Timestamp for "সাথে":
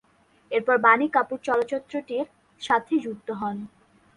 2.61-2.93